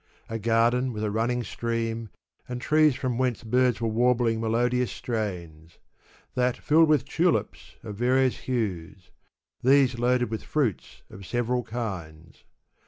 [0.29, 2.09] A garden with a running stream,
[2.49, 5.77] and trees from whence birds were warbling melodious strains:
[6.35, 12.45] thai filled with tulips of various hues \ these loaded with fniits of several kinds.